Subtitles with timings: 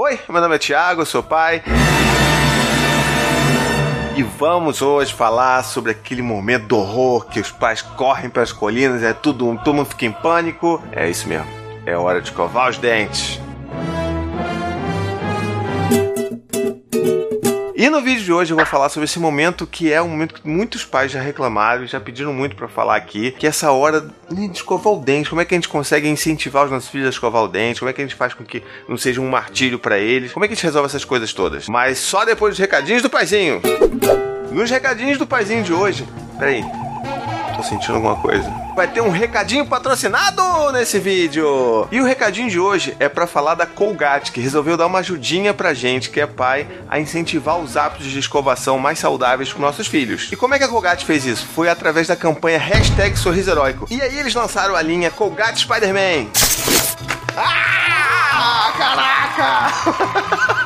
[0.00, 1.60] Oi, meu nome é Thiago, sou pai.
[4.16, 8.52] E vamos hoje falar sobre aquele momento do horror que os pais correm para as
[8.52, 10.80] colinas, é tudo, todo mundo fica em pânico.
[10.92, 11.48] É isso mesmo.
[11.84, 13.40] É hora de escovar os dentes.
[17.78, 20.34] E no vídeo de hoje eu vou falar sobre esse momento que é um momento
[20.34, 23.70] que muitos pais já reclamaram e já pediram muito para falar aqui, que é essa
[23.70, 25.30] hora de escovar o dente.
[25.30, 27.78] Como é que a gente consegue incentivar os nossos filhos a escovar o dente?
[27.78, 30.32] Como é que a gente faz com que não seja um martírio para eles?
[30.32, 31.68] Como é que a gente resolve essas coisas todas?
[31.68, 33.62] Mas só depois dos recadinhos do paizinho.
[34.50, 36.04] Nos recadinhos do paizinho de hoje.
[36.36, 36.64] Peraí,
[37.58, 38.48] tô sentindo alguma coisa.
[38.76, 41.88] Vai ter um recadinho patrocinado nesse vídeo.
[41.90, 45.52] E o recadinho de hoje é para falar da Colgate, que resolveu dar uma ajudinha
[45.52, 49.88] pra gente, que é pai, a incentivar os hábitos de escovação mais saudáveis com nossos
[49.88, 50.28] filhos.
[50.30, 51.46] E como é que a Colgate fez isso?
[51.46, 53.86] Foi através da campanha Hashtag Sorriso Heróico.
[53.90, 56.28] E aí eles lançaram a linha Colgate Spider-Man.
[57.36, 60.54] Ah, caraca!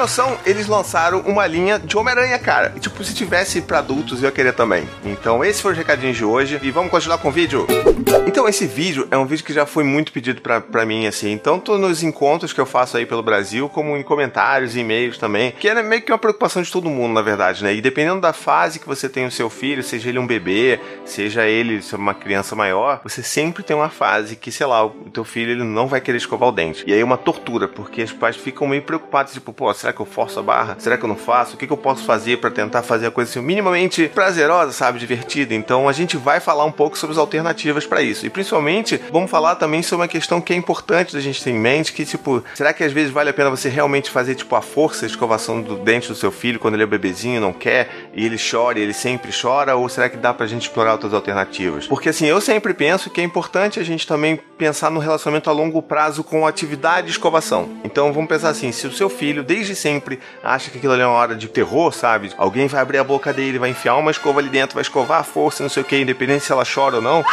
[0.00, 0.38] noção?
[0.46, 2.72] Eles lançaram uma linha de Homem-Aranha, cara.
[2.74, 4.88] E, tipo, se tivesse para adultos, eu ia querer também.
[5.04, 6.58] Então, esse foi o recadinho de hoje.
[6.62, 7.66] E vamos continuar com o vídeo?
[8.26, 11.36] Então, esse vídeo é um vídeo que já foi muito pedido pra, pra mim, assim.
[11.36, 15.52] Tanto nos encontros que eu faço aí pelo Brasil, como em comentários e-mails também.
[15.52, 17.74] Que é meio que uma preocupação de todo mundo, na verdade, né?
[17.74, 21.46] E dependendo da fase que você tem o seu filho, seja ele um bebê, seja
[21.46, 25.52] ele uma criança maior, você sempre tem uma fase que, sei lá, o teu filho
[25.52, 26.84] ele não vai querer escovar o dente.
[26.86, 30.00] E aí é uma tortura, porque os pais ficam meio preocupados, tipo, pô, será que
[30.00, 30.76] eu forço a barra?
[30.78, 31.54] Será que eu não faço?
[31.54, 34.98] O que, que eu posso fazer para tentar fazer a coisa assim, minimamente prazerosa, sabe?
[34.98, 35.54] Divertida.
[35.54, 38.26] Então a gente vai falar um pouco sobre as alternativas para isso.
[38.26, 41.58] E principalmente, vamos falar também sobre uma questão que é importante da gente ter em
[41.58, 44.62] mente, que tipo, será que às vezes vale a pena você realmente fazer tipo a
[44.62, 48.24] força de escovação do dente do seu filho quando ele é bebezinho, não quer, e
[48.24, 51.86] ele chora, e ele sempre chora, ou será que dá pra gente explorar outras alternativas?
[51.86, 55.52] Porque assim, eu sempre penso que é importante a gente também pensar no relacionamento a
[55.52, 57.68] longo prazo com a atividade de escovação.
[57.84, 61.02] Então vamos pensar assim, se o seu filho desde desde sempre acha que aquilo ali
[61.02, 62.32] é uma hora de terror, sabe?
[62.36, 65.24] Alguém vai abrir a boca dele, vai enfiar uma escova ali dentro, vai escovar a
[65.24, 67.24] força, não sei o que, independente se ela chora ou não.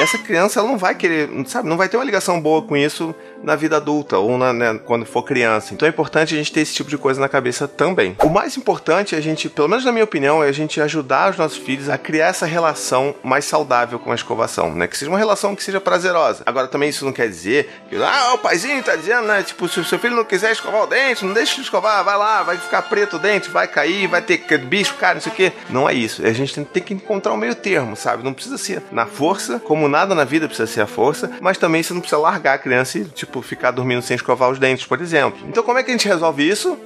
[0.00, 3.14] Essa criança ela não vai querer, sabe, não vai ter uma ligação boa com isso
[3.42, 5.74] na vida adulta ou na, né, quando for criança.
[5.74, 8.16] Então é importante a gente ter esse tipo de coisa na cabeça também.
[8.22, 11.30] O mais importante é a gente, pelo menos na minha opinião, é a gente ajudar
[11.30, 14.86] os nossos filhos a criar essa relação mais saudável com a escovação, né?
[14.86, 16.42] Que seja uma relação que seja prazerosa.
[16.46, 19.42] Agora também isso não quer dizer que, ah, o paizinho tá dizendo, né?
[19.42, 22.16] Tipo, se o seu filho não quiser escovar o dente, não deixe de escovar, vai
[22.16, 25.34] lá, vai ficar preto o dente, vai cair, vai ter bicho, cara, não sei o
[25.34, 25.52] quê.
[25.68, 26.24] Não é isso.
[26.26, 28.22] A gente tem, que encontrar um meio termo, sabe?
[28.22, 31.82] Não precisa ser na força, como nada na vida precisa ser a força, mas também
[31.82, 35.00] você não precisa largar a criança e, tipo, ficar dormindo sem escovar os dentes, por
[35.00, 35.40] exemplo.
[35.48, 36.76] Então, como é que a gente resolve isso?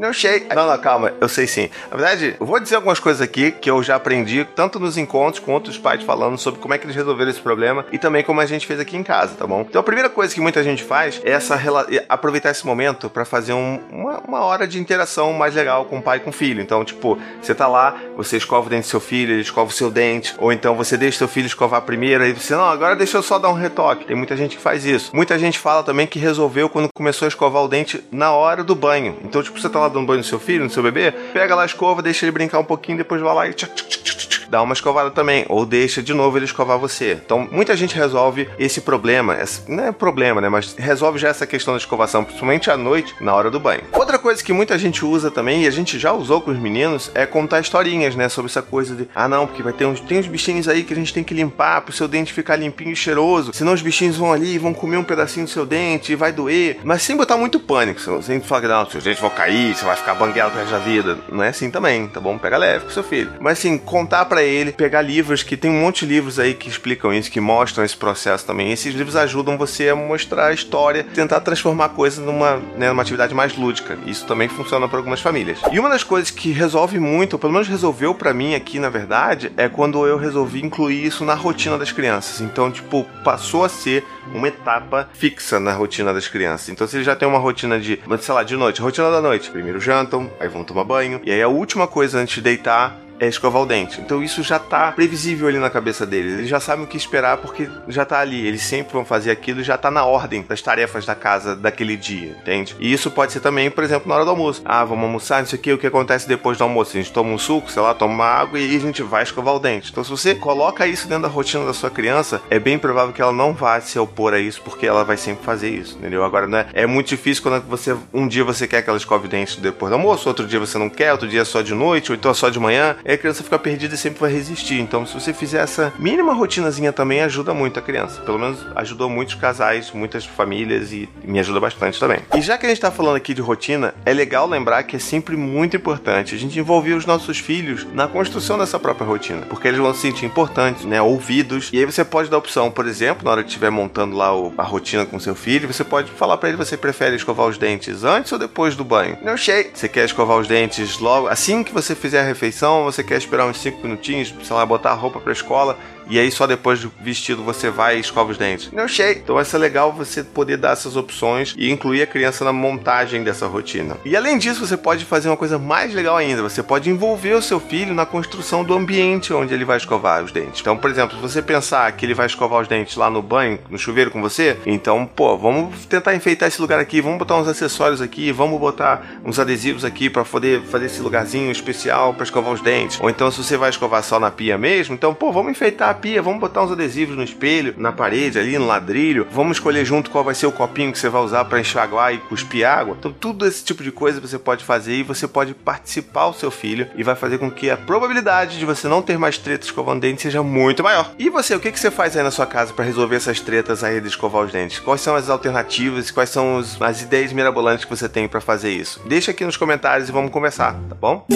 [0.00, 0.46] Não sei.
[0.56, 1.68] Não, não, calma, eu sei sim.
[1.90, 5.44] Na verdade, eu vou dizer algumas coisas aqui que eu já aprendi, tanto nos encontros
[5.44, 8.40] quanto os pais falando sobre como é que eles resolveram esse problema e também como
[8.40, 9.60] a gente fez aqui em casa, tá bom?
[9.68, 11.60] Então a primeira coisa que muita gente faz é essa
[12.08, 16.02] aproveitar esse momento para fazer um, uma, uma hora de interação mais legal com o
[16.02, 16.62] pai e com o filho.
[16.62, 19.74] Então, tipo, você tá lá, você escova o dente do seu filho, ele escova o
[19.74, 23.18] seu dente, ou então você deixa seu filho escovar primeiro, aí você, não, agora deixa
[23.18, 24.06] eu só dar um retoque.
[24.06, 25.14] Tem muita gente que faz isso.
[25.14, 28.74] Muita gente fala também que resolveu quando começou a escovar o dente na hora do
[28.74, 29.18] banho.
[29.22, 31.62] Então, tipo, você tá lá dando banho no seu filho, no seu bebê, pega lá
[31.62, 35.10] a escova, deixa ele brincar um pouquinho, depois vai lá e tchac, dá uma escovada
[35.10, 37.18] também, ou deixa de novo ele escovar você.
[37.24, 39.38] Então, muita gente resolve esse problema,
[39.68, 43.34] não é problema, né, mas resolve já essa questão da escovação, principalmente à noite, na
[43.34, 43.82] hora do banho.
[43.92, 47.10] Outra coisa que muita gente usa também, e a gente já usou com os meninos,
[47.14, 50.18] é contar historinhas, né, sobre essa coisa de, ah não, porque vai ter uns, tem
[50.18, 52.96] uns bichinhos aí que a gente tem que limpar pro seu dente ficar limpinho e
[52.96, 56.32] cheiroso, senão os bichinhos vão ali vão comer um pedacinho do seu dente e vai
[56.32, 59.84] doer, mas sem botar muito pânico, sem falar que não, seus dentes vão cair, você
[59.84, 62.38] vai ficar bangueado pro resto da vida, não é assim também, tá bom?
[62.38, 63.32] Pega leve com seu filho.
[63.40, 66.68] Mas assim, contar para ele, pegar livros que tem um monte de livros aí que
[66.68, 68.72] explicam isso, que mostram esse processo também.
[68.72, 73.34] Esses livros ajudam você a mostrar a história, tentar transformar coisas numa, né, numa atividade
[73.34, 73.98] mais lúdica.
[74.06, 75.58] Isso também funciona para algumas famílias.
[75.72, 78.88] E uma das coisas que resolve muito, ou pelo menos resolveu para mim aqui, na
[78.88, 82.40] verdade, é quando eu resolvi incluir isso na rotina das crianças.
[82.40, 84.04] Então, tipo, passou a ser
[84.34, 86.68] uma etapa fixa na rotina das crianças.
[86.68, 89.50] Então, se eles já têm uma rotina de, sei lá, de noite, rotina da noite,
[89.50, 93.28] primeiro jantam, aí vão tomar banho, e aí a última coisa antes de deitar é
[93.28, 94.00] escovar o dente.
[94.00, 96.32] Então isso já tá previsível ali na cabeça deles.
[96.32, 98.46] Eles já sabem o que esperar porque já tá ali.
[98.46, 102.36] Eles sempre vão fazer aquilo já tá na ordem das tarefas da casa daquele dia,
[102.40, 102.74] entende?
[102.80, 104.62] E isso pode ser também, por exemplo, na hora do almoço.
[104.64, 106.96] Ah, vamos almoçar, não sei o que, o que acontece depois do almoço?
[106.96, 109.54] A gente toma um suco, sei lá, toma uma água e a gente vai escovar
[109.54, 109.90] o dente.
[109.90, 113.20] Então se você coloca isso dentro da rotina da sua criança, é bem provável que
[113.20, 116.24] ela não vá se opor a isso porque ela vai sempre fazer isso, entendeu?
[116.24, 119.26] Agora, não é, é muito difícil quando você, um dia você quer que ela escove
[119.26, 121.74] o dente depois do almoço, outro dia você não quer, outro dia é só de
[121.74, 124.80] noite, ou então é só de manhã a criança fica perdida e sempre vai resistir.
[124.80, 128.20] Então, se você fizer essa mínima rotinazinha também, ajuda muito a criança.
[128.22, 132.20] Pelo menos ajudou muitos casais, muitas famílias e me ajuda bastante também.
[132.34, 134.98] E já que a gente tá falando aqui de rotina, é legal lembrar que é
[134.98, 139.68] sempre muito importante a gente envolver os nossos filhos na construção dessa própria rotina, porque
[139.68, 141.70] eles vão se sentir importantes, né, ouvidos.
[141.72, 144.62] E aí você pode dar opção, por exemplo, na hora que estiver montando lá a
[144.62, 148.32] rotina com seu filho, você pode falar para ele você prefere escovar os dentes antes
[148.32, 149.18] ou depois do banho.
[149.22, 149.70] Não sei.
[149.72, 153.46] Você quer escovar os dentes logo assim que você fizer a refeição, você quer esperar
[153.46, 155.78] uns 5 minutinhos, sei lá, botar a roupa para escola
[156.10, 158.70] e aí só depois do vestido você vai e escova os dentes.
[158.72, 159.12] Não sei.
[159.12, 163.22] Então vai ser legal você poder dar essas opções e incluir a criança na montagem
[163.22, 163.96] dessa rotina.
[164.04, 166.42] E além disso, você pode fazer uma coisa mais legal ainda.
[166.42, 170.32] Você pode envolver o seu filho na construção do ambiente onde ele vai escovar os
[170.32, 170.60] dentes.
[170.60, 173.60] Então, por exemplo, se você pensar que ele vai escovar os dentes lá no banho,
[173.70, 177.46] no chuveiro com você, então, pô, vamos tentar enfeitar esse lugar aqui, vamos botar uns
[177.46, 182.52] acessórios aqui, vamos botar uns adesivos aqui para poder fazer esse lugarzinho especial para escovar
[182.52, 182.79] os dentes.
[183.00, 185.94] Ou então, se você vai escovar só na pia mesmo, então, pô, vamos enfeitar a
[185.94, 190.10] pia, vamos botar uns adesivos no espelho, na parede ali, no ladrilho, vamos escolher junto
[190.10, 192.96] qual vai ser o copinho que você vai usar para enxaguar e cuspir água.
[192.98, 196.50] Então, tudo esse tipo de coisa você pode fazer e você pode participar o seu
[196.50, 200.00] filho e vai fazer com que a probabilidade de você não ter mais tretas escovando
[200.00, 201.12] dentes seja muito maior.
[201.18, 203.84] E você, o que, que você faz aí na sua casa para resolver essas tretas
[203.84, 204.78] aí de escovar os dentes?
[204.78, 206.10] Quais são as alternativas?
[206.10, 209.00] Quais são as ideias mirabolantes que você tem para fazer isso?
[209.06, 211.26] Deixa aqui nos comentários e vamos conversar, tá bom?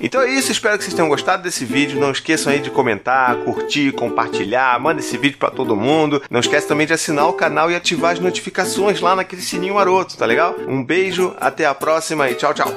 [0.00, 1.98] Então é isso, espero que vocês tenham gostado desse vídeo.
[1.98, 6.22] Não esqueçam aí de comentar, curtir, compartilhar, manda esse vídeo para todo mundo.
[6.30, 10.16] Não esquece também de assinar o canal e ativar as notificações lá naquele sininho maroto,
[10.16, 10.54] tá legal?
[10.68, 12.72] Um beijo, até a próxima e tchau, tchau.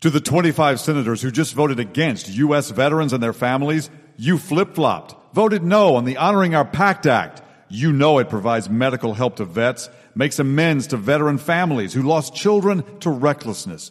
[0.00, 2.70] To the 25 senators who just voted against U.S.
[2.70, 7.42] veterans and their families, you flip flopped, voted no on the Honoring Our Pact Act.
[7.68, 12.34] You know it provides medical help to vets, makes amends to veteran families who lost
[12.34, 13.90] children to recklessness.